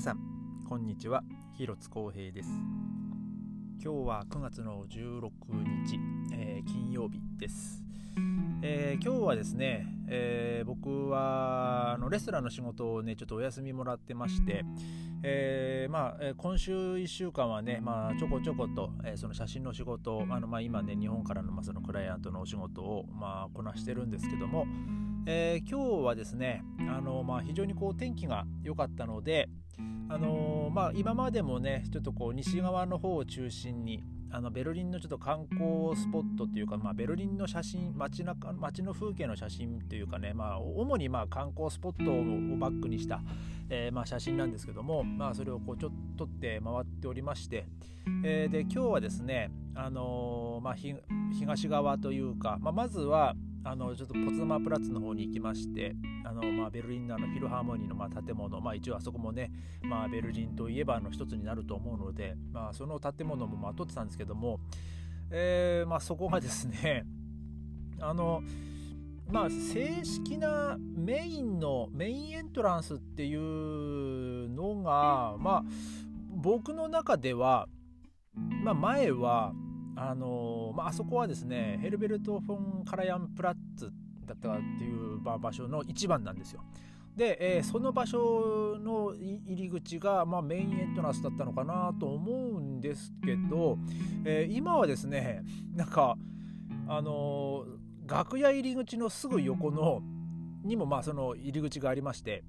[0.00, 1.22] 皆さんこんにちは。
[1.58, 2.48] 広津光平です。
[3.84, 5.28] 今日は9月の16
[5.84, 6.00] 日、
[6.32, 7.82] えー、金曜日です、
[8.62, 14.64] えー、今日はですね、えー、僕はあのレストランの仕事をねちょっとお休みもらってまして、
[15.22, 24.64] えー、まあ、今週1週間はね、まあ、ちょこちょこと、えー、その写真の仕事あの、まあ、今ね日本からの,、まあそのクライアントのお仕事を、まあ、こなしてるんですけども、
[25.26, 29.50] えー、今日はですねあの、まあ、非常にこう天気が良かったので、
[30.12, 43.22] あのまあ、今までもねちょっとこう西側の方を中心にあのベルリンのちょっと観光スポットっていうか、まあ、ベルリンの写真街中街の風景の写真というかね、まあ、主にまあ観光スポットをバックにした、
[43.68, 47.66] えー、まあ写真なんですけども、まあ、それをこうちょっと撮って回っておりまして、
[48.24, 50.74] えー、で今日はですね、あの、まあ、
[51.38, 59.50] 東側というか、まあ、まずはあのちょっとポツダマプラッツの方に行きましてあの、まあ、ベルリンのあのフィルハーモニーのまあ建物、まあ、一応あそこもね、
[59.82, 64.60] まあ、ベルリンといえばの一つになると思うので、まあ、その建物もまあ撮ってたんですけども、
[65.30, 67.04] えーまあ、そこがですね
[68.00, 68.42] あの
[69.28, 75.64] まあ正式なメインのメインエントランスっていうのがまあ
[76.30, 77.68] 僕の中では、
[78.64, 79.52] まあ、前は
[80.02, 83.92] あのまあ、あそこはですねヘルベルト・フォン・カラヤン・プラッツ
[84.24, 86.64] だったっていう場所の一番なんですよ。
[87.14, 93.76] で、えー、その場所の入り口が、まあ、メインエントランスだったのかなと思うんですけど、
[94.24, 95.42] えー、今はですね
[95.74, 96.16] なんか
[96.88, 100.00] あのー、楽屋入り口のすぐ横の
[100.64, 102.42] にもまあその入り口がありまして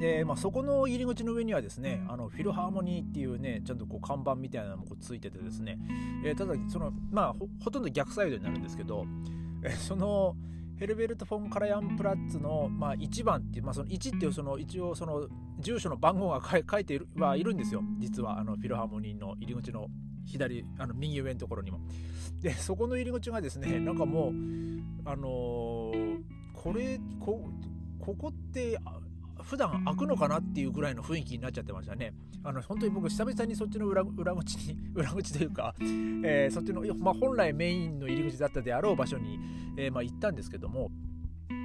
[0.00, 5.78] で、まあ、そこの入り口の上にはですねあのフィルハーモニーっていうねちゃんとこう看板みたいなのもこうついててですね、
[6.24, 9.04] えー、ただそのまあほとんど逆サイドになるんですけど、
[9.62, 10.34] えー、その
[10.78, 17.82] ヘルベルト・フォン・カラヤンプラッツの、まあ、1番っていう、まあ、その1っていうその一応その住所の番号が書いているはいるんですよ。
[17.98, 19.88] 実はあのフィルハーモニーの入り口の
[20.24, 21.80] 左あの右上のところにも。
[22.40, 24.32] でそこの入り口がですねなんかもう
[25.04, 26.22] あのー、
[26.54, 27.50] これこ
[28.00, 28.78] ここって
[29.50, 32.12] 普段開くのかなっていうぐらいの雰囲気になっちゃってましたね。
[32.44, 39.40] あの本当に僕久々にそっちの裏裏口に 裏口というか、えー、そっちの、まあ、本来メインの入り口だったであろう場所に、
[39.76, 40.92] えー、まあ、行ったんですけども。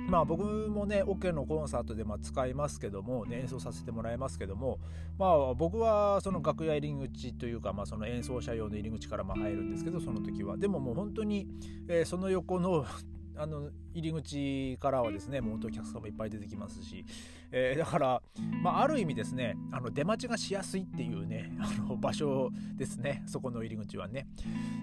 [0.08, 4.80] まあ僕もね、オ、ケのコンサートでま使いますけども、ね、演奏させてもらいますけども、
[5.18, 10.58] まあ僕はその楽屋入り口というか、まあその演奏者用の入り口からま入るんですけど、その時は。
[10.58, 11.48] でももう本当に、
[11.88, 12.86] えー、その横の
[13.36, 17.06] あの入り口からはですねもうお客さんもいっぱい出てきますし、
[17.52, 18.22] えー、だから、
[18.62, 24.28] まあ、ある意味ですねあの出待ちがしやすいっていうね あの場所ですねそこの入り口はね、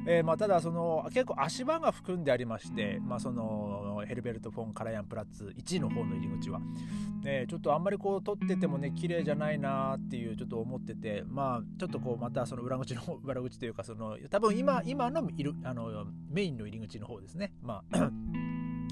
[0.06, 6.60] えー、まあ、ただその結構足場が含んでありまして、まあ、そのヘルベルト・フォン・カラヤン・プラッツ1の方の入り口は、
[7.26, 17.52] えー、ちょっとあんまりこう撮っててもね綺麗じゃないなっていうちょっと思っててまあちょっとこうまたその裏口の 裏口というかその多分今今のいるあのメインの入り口の方ですね。
[17.60, 18.10] まあ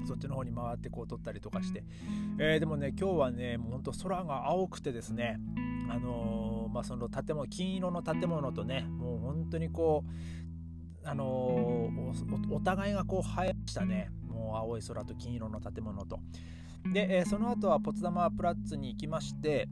[0.05, 1.83] そっちの方に回ってこう撮ったりとかして、
[2.39, 5.39] えー、でもね今日はねもうほんと空が青くてですね
[5.89, 14.11] あのー、まあその建物金色の建物とねもう本当にこうあのー、お互いがこう映えましたね。
[14.27, 16.19] もう青い空と金色の建物と。
[16.93, 19.67] で、えー、その後はポツダマプラッツに行きまして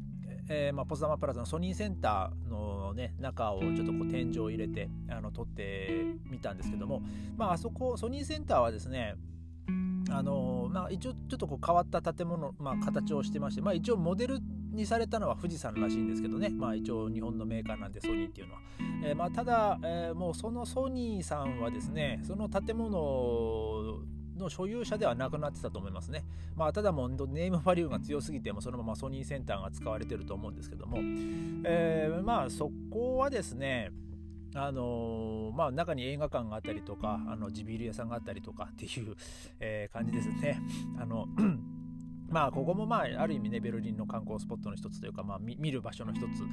[0.52, 7.04] えー、まあ、ポツダマプラザのソニーセンターの、ね、中をちょっとこう天井を入れてあの撮ってみたんですけども、
[7.38, 9.14] まあ、あそこソニーセンターはですね
[10.12, 14.40] あのまあ、一応ちょっとこう変わった建物、まあ、形をしてまして、まあ、一応モデル
[14.72, 18.60] にされたのは富士山らしいんですけどね、まあ、一応日本のメーカーなんでソニーっていうのは、
[19.04, 24.00] えー、まあ、ただ、えー、もうそのソニーさんはですねその建物
[24.38, 26.24] の所有者ではなくなってたと思いますね。
[26.56, 30.98] まあ、ただもうネームバリューが強すぎてもそのままソニーセンターが使われてると思うんですけども、
[31.66, 33.92] えー、まあそこはですね
[34.56, 39.16] あのー、まあ、中に映画館があったりとかあの地ビール屋さんがあったりとかっていう、
[39.60, 40.60] えー、感じですね。
[40.98, 41.28] あの
[42.30, 46.44] まあここもまあある意味ねベルリンの観光スポットの一つというか、まあ、見る場所の一つ、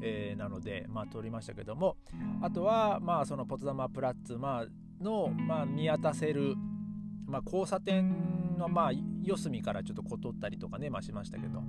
[0.00, 1.96] え、なのでまあ通りましたけども
[2.40, 6.54] あとはまあそのポツダマプラッツ、まあ、の、まあ、見渡せる、
[7.26, 8.92] まあ、交差点のまあ
[9.22, 11.64] 四隅からちょっとこ取ったりとかね、まあ、しましたけど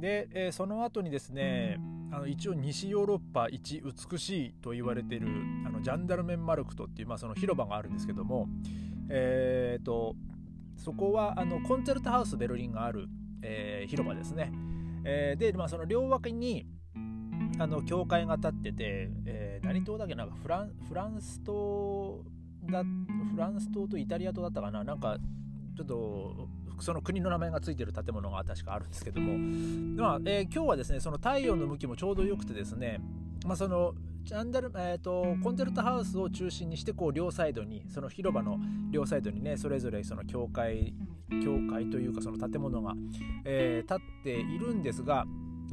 [0.00, 5.28] で、え、その後にですねあの一応西ヨーロッパ一美しいと言われている
[5.66, 8.48] あのジャンダルメンマルクトっていう、まあ、その広場があるんですけども、
[9.10, 10.14] えーと、
[10.76, 13.08] そこはあのコンチェルトハウスベルリンがある、
[13.42, 14.52] えー、広場ですね。
[15.04, 16.66] えー、で、まあ、その両脇に
[17.58, 22.24] あの教会が建ってて、えー、何島だっけなんかフランフランス島
[22.70, 25.16] だフランス島とイタリア島だったかななんか
[25.76, 26.48] ちょっと
[26.80, 29.36] その国の名前がついてる建物が確かあるんですけども、
[30.02, 33.00] まあえー、今日はですねその太陽の向きもちょうど良くてですね、
[33.46, 33.94] まあ、その
[34.24, 38.58] ジャンダル、えーと、コンテルトハウスを中心にしてこう両サイドにその広場の
[38.90, 40.92] 両サイドにねそれぞれその教会
[41.42, 42.92] 教会というかその建物が、
[43.44, 45.24] えー、立っているんですが、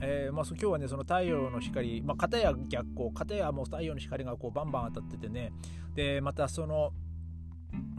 [0.01, 5.51] えーまあ、今日はねその太陽の光、まあ、片や逆光片やもう太陽の光がこうバンバン当たっててね。
[5.93, 6.91] でまたその、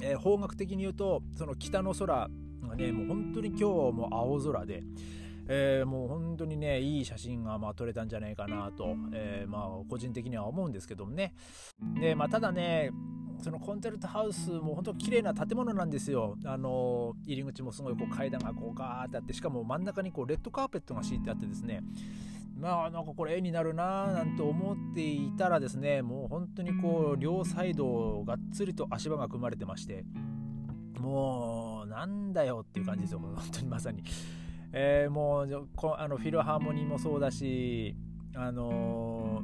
[0.00, 2.28] えー、方角的に言うとその北の空
[2.76, 4.82] ねもう本当に今日も青空で。
[5.48, 11.34] えー、もう本当にねいい写真がまあ撮れたんじゃないかなと、えー、まあ個人的には思うんですけどもね
[12.00, 12.90] で、まあ、ただね
[13.40, 16.38] そのコンテルトハウスも本当綺麗な建物なんですよ。
[16.44, 21.82] あの入り口もすごいこう階段がこうガーってあってしかも真ん中にこうレッドカーペットが敷いてあってですね
[22.58, 30.04] まあなんかこれ絵になるなーなんて思っていたらですねもう本当にこう両サイドがっつりと足場が組まれてまして
[31.06, 34.02] もうなんだよっていう感じですよ本当にまさに。
[34.72, 35.66] えー、もう
[35.96, 37.96] あのフィルハーモニーもそうだし、
[38.34, 39.40] あの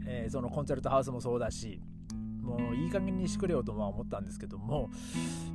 [0.00, 1.80] ー、えー、そのコンサルトハウスもそうだし
[2.42, 4.90] もういい加減にしてくれよとは思ったんですけども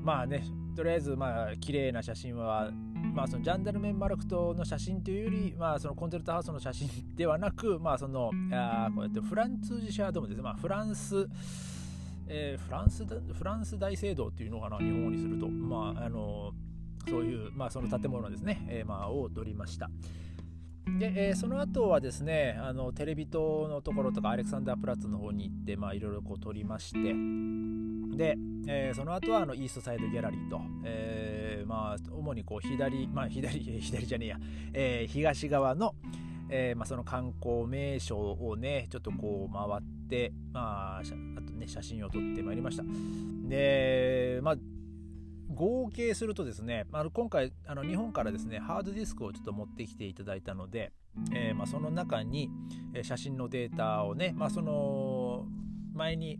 [0.01, 0.43] まあね
[0.75, 2.71] とりあえずまあ綺麗な写真は
[3.13, 11.27] まあそのジャンダルメンマルクトの写真というよりまあそのコンセルトハウスの写真ではなくまあそのあこうやってフランツージシャードムですまあフランス
[12.27, 15.47] えー、フランスフランス大聖堂っていうのかな日本語にすると。
[15.47, 16.51] まああの
[17.07, 19.89] そういう、まあ、その建物ですね、えー、まあ、を撮りました。
[20.99, 26.99] で、えー、その後はですねあのテレビ塔のところとかアレクサンダープラッツの方に行っていろいろ撮りまして。
[28.15, 28.37] で、
[28.67, 34.37] えー、その後はあのイーストサイドギャラリーと、えー、まあ主にこう左まあ左左じゃねえや、
[34.73, 35.95] えー、東側の、
[36.49, 39.94] えーまあ、その観光名所をねちょっとこう回って
[40.51, 42.83] まああとね写真を撮ってまいりました。
[43.47, 44.55] でまあ
[45.53, 50.91] 合計するとですね、あの今回あの日本からですねハードディスクをちょっと持ってきていただいたので、
[51.33, 52.49] えー、まあ、その中に
[53.03, 55.45] 写真のデータをね、まあ、その
[55.93, 56.39] 前に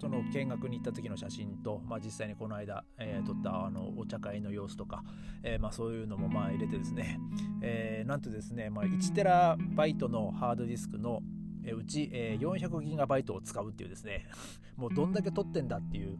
[0.00, 5.04] その見学に行った時の写真と、まあ、実際にこの間、えー、撮ったあのお茶会の様子とか、
[5.42, 7.20] えー、まあ、そういうのもまあ入れてですね、
[7.62, 11.20] えー、なんとですね、まあ、1テラバイトのハードディスクの
[11.66, 14.26] えうち、えー、400GB を使うっていうですね、
[14.76, 16.18] もうどんだけ取ってんだっていう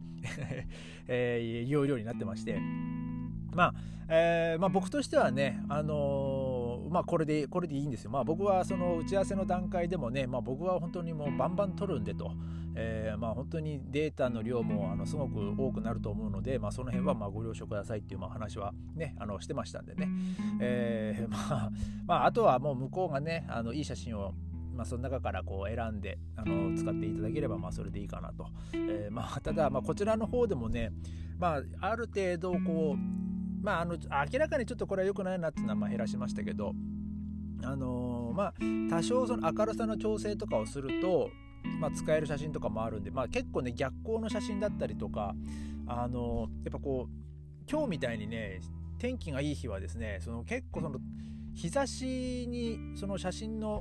[1.07, 2.59] えー、容量になってまして、
[3.53, 3.73] まあ、
[4.07, 8.11] えー、まあ、僕としてはね、あのー、まあ、これで、これでいいんですよ。
[8.11, 12.31] まあ、僕はその打ち合わせの段階でもね、まあ、僕は本当にもうバンバン取るんでと、
[12.75, 20.09] えー、まあ、本当にデータの量もあのすごく多くなると思うので、まあ、その辺はまあご了承くださいっていうまあ話はね、あのしてましたんでね、
[20.59, 21.71] えー、まあ、
[22.05, 24.33] まあ、あとはもう向こうがね、あのいい写真を
[24.75, 30.91] まあ、その中からこう選んであの使っていただければまあそれでいいかなと、えー、まあ、ただまこちらの方でもね、
[31.39, 33.97] まあ、ある程度こう、まあ、あの
[34.31, 36.73] 明らかにちょっとこれは良くないなっていうのはま減らしましたけど、
[37.63, 38.53] あのー、まあ、
[38.89, 41.29] 多少その明るさの調整とかをすると、
[41.79, 45.33] まあ、使える写真とかもあるんで、まあ、結構ね逆光の写真だったりとか、
[45.87, 47.25] あの、やっぱこう
[47.71, 48.59] 今日みたいにね
[48.99, 50.99] 天気がいい日はですねその結構その
[51.55, 53.79] 日差しにその写真の、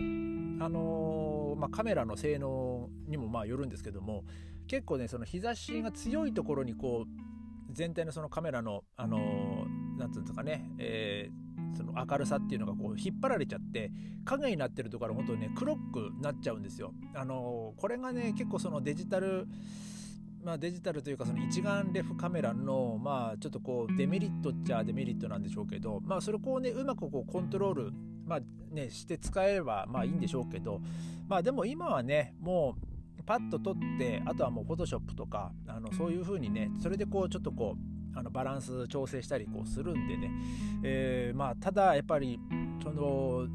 [0.60, 4.22] あのー、まあ、カメラの性能にもまあよるんですけども
[4.68, 13.90] 結構ねその日差しが強いところにこう全体のそのカメラのあのー、なんつうんですかね、えー、その明るさっていうのがこう引っ張られちゃって
[14.24, 16.92] 影になってるところが本当にね黒くなっちゃうんですよ。
[17.14, 19.48] あのー、これがね結構そのデジタル
[20.44, 27.92] まあ、デジタルというかその一眼レフカメラのまあちょっとこうデメリットっちゃデメリットなんでしょうけどまあそれをこうねうまくこうコントロール
[28.26, 30.82] まあねして使えればまあいいんでしょうけど
[31.26, 32.76] まあでも今はねも
[33.18, 37.76] うパッと撮ってあとはもうフォトショップとかあのそういう風にねそれでこうちょっとこ
[38.14, 40.30] うあのバランス調整したりこうするんでね、
[40.84, 42.38] えー、まあただやっぱり
[42.82, 43.46] その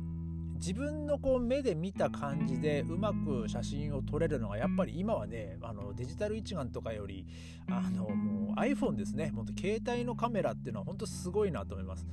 [0.60, 7.26] 自分のこう目で見た感じでうまく写真を撮れるのがやっぱり今はねあのデジタル一眼とかより
[7.70, 9.32] あのもう iPhone ですね。
[9.32, 12.06] もっと携帯のカメラっていうのは本当すごいなと思います。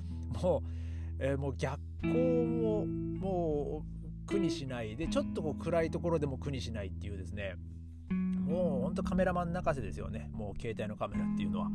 [0.43, 0.69] もう,、
[1.19, 4.97] えー、もう逆光ももう苦にしない。
[4.97, 7.57] でちょっとこう暗いところでも苦にしないっていうですね。
[8.11, 10.31] もうほんとカメラマン泣かせですよね。
[10.33, 11.71] もう携帯のカメラっていうのは、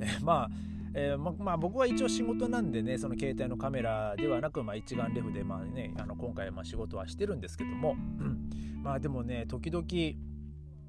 [0.00, 0.50] えー、まあ
[0.94, 7.96] えー、ままあ、僕は一応仕事なんでねその携帯のカメラではなく、まあ、一眼レフで、まあね、あの今回ま仕事はしてるんですけども、
[8.82, 9.86] まあでもね時々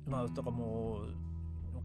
[0.08, 1.30] まあだかもう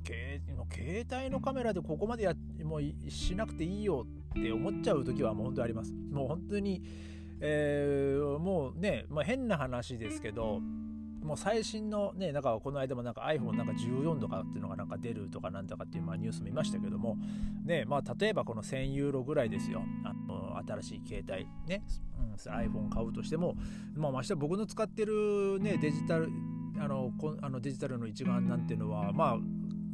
[0.07, 4.07] 携帯のカメラでここまでやもうしなくていいよ
[4.39, 5.93] って思っちゃう時はもう本当あります。
[5.93, 6.83] もう本当に、
[7.41, 10.61] えー、もうね、まあ、変な話ですけど
[11.25, 17.17] もう最新のねなんかこの間もなんか iPhone なんか14とかっていうのがなんか出るとかなんとかっていうまあニュース見ましたけども。
[17.65, 19.83] ねまあ例えばこの1000ユーロぐらいですよ。
[20.05, 21.83] あの新しい携帯ね、
[22.19, 23.57] うん、iPhone 買うとしても
[23.95, 26.31] まあまして僕の使ってるねデジタル
[26.79, 29.39] あのこあのデジタルの一眼なんていうのはまあ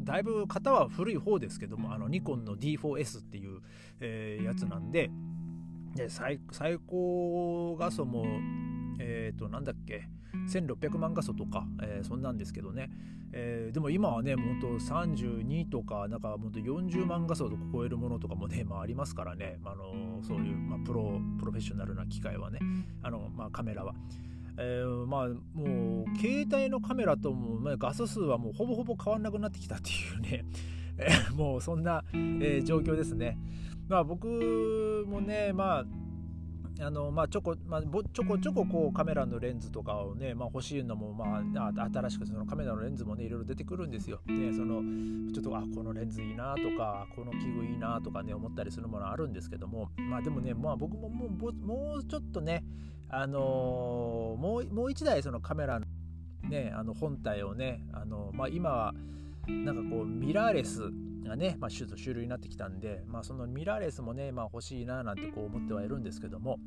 [0.03, 3.61] だいぶ型は古い方ですけどもあのニコンの D4S っていう、
[4.01, 5.11] えー、やつなんで
[5.95, 8.25] で最最高画素も
[8.99, 10.09] えっ、ー、となんだっけ？
[10.51, 12.91] 1600万画素とか、えー、そんなんですけどね、
[13.33, 22.59] えー、でも今はね本当32とかなんか本当40万画素と超えるものとかもね、まあ、ありますからね、あ、のそういう、まあ、プロプロフェッショナルな機械はね
[23.03, 23.95] あの、まあ、カメラは。
[24.63, 30.45] えー、まあもう携帯のカメラとも、まあ、画素数はもうほぼほぼ変わんなくなってきたっていうね、
[31.35, 33.39] もうそんな、えー、状況ですね。
[33.89, 35.85] まあ僕もねまあ
[36.83, 44.21] あのまあ、ちょこ、まあ、ちょこちょここうカメラのレンズとかをね、まあ、欲しいのも、まあ、新しくそのカメラのレンズもねいろいろ出てくるんですよ。
[44.27, 44.83] でその
[45.33, 52.65] ちょっとあこのレンズいいなとかこの器具いいなとかね思ったりするものあるんですけどもまあでもね、まあ、僕ももうもうちょっとね
[53.11, 55.87] あのー、もうもう一台そのカメラの
[56.49, 58.95] ねあの本体をねあの、まあ、今は
[59.65, 60.91] なんかこうミラーレス
[61.25, 66.59] がね、まあ、主主流になってきたんで、まあ、そのミラーレスもね、まあ、欲しいななんてこう思ってはいるんですけども、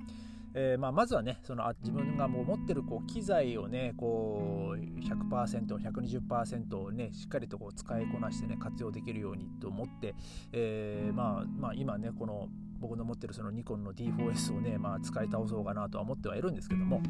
[0.54, 10.16] えー、まあ、まずはねその自分がもう持ってるこう機材をねこう 100%120% をねしっかりとこう使いこなしてね活用できるようにと思って、
[10.52, 12.48] えー、まあ、まあ今ねこの
[12.80, 17.02] 僕の持ってるそのニコンの D4S をね、まあ、使い倒そうかなとは思ってはいるんですけども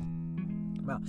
[0.81, 0.99] まあ、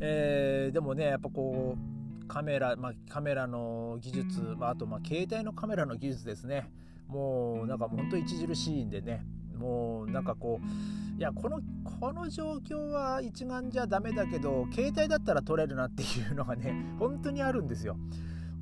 [0.00, 1.97] えー、でもねやっぱこう
[2.28, 6.70] カメラ、まあ、カメラの技術、まあ、あとまあ携帯のカメラの技術ですね。
[7.08, 9.24] もうなんか本当著しいんでね。
[9.56, 11.60] もうなんかこういやこの
[12.00, 17.96] この状況は一眼じゃダメだけど携帯だったら撮れるなっていうのがね本当にあるんですよ。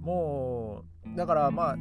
[0.00, 1.76] もうだからまあ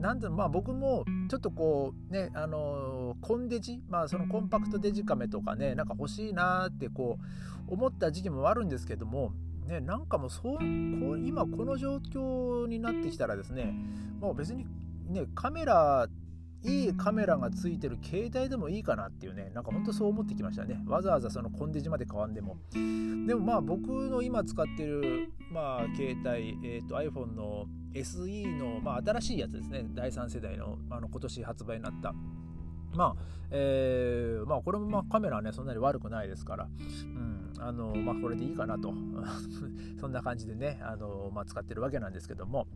[0.00, 7.18] なんてまあ僕もちょっとこうねあのコンデジまあそのコンパクトデジカメとかねなんか欲しいなってこ
[7.68, 9.32] う思った時期もあるんですけども
[9.70, 13.72] ね、なんかもうそうこ今この状況になってきたらですね
[14.20, 14.66] もう別に
[15.08, 16.08] ねカメラ
[16.62, 20.82] いいカメラがついてる携帯でもいいかなっていうねなんか本当そう思ってきましたね。
[20.86, 22.58] わざわざそのコンデジまで変わんでも。
[22.74, 29.86] でもまあ僕の今使ってるまあ携帯、えーと、iPhone の SE の、まあ、新しいやつですね。
[29.94, 32.14] 第3世代のあの今年発売になった。
[32.94, 36.68] まあ、えー、まあこれもまあカメラはねそんなに悪くないですから、
[37.04, 38.92] うんあのまあ、これでいいかなと。
[40.00, 42.66] そんな感じでねあの、まあ、使ってるわけなんですけども。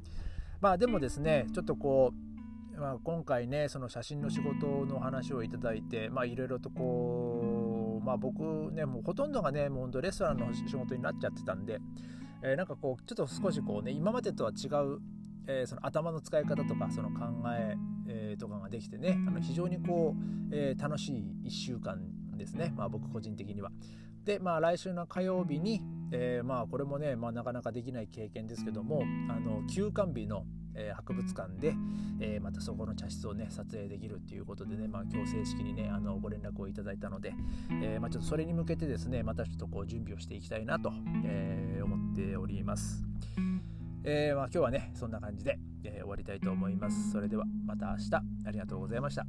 [0.61, 2.14] まあでもですねちょっとこ
[2.76, 11.80] う、まあ、今回ねその写真の仕事の話をいただいてまあいろいろとこうまあ僕ねもうほとんどがねもうほんとレストランの仕事になっちゃってたんで、
[12.42, 15.00] えー、なんかこうちょっと少しこうね今までとは違う
[15.46, 22.00] えー、その頭の使い方とかその考ええー、とかができてねあの非常にこう、えー、楽しい1週間
[22.36, 23.70] ですね、まあ、僕個人的には。
[24.24, 31.74] で、まあ、来週の火曜日に、えー、まあこれもね、まあ、なかなかできない経験ですけどもあの休館日の、えー、博物館で、
[32.20, 37.34] えー、またそこの茶室をね撮影できるっていうことでね、まあ、今日正式にねあのご連絡をいただいたので、
[37.82, 40.92] えーまあ、ちょっとそれに向けてですねまたちょっとこう準備をしていきたいなと、
[41.24, 43.04] え、思っております。
[44.06, 47.11] えーまあ、今日はねそんな感じで、えー、終わりたいと思います。
[47.11, 48.14] それではまた明日
[48.46, 49.25] ありがとうございました。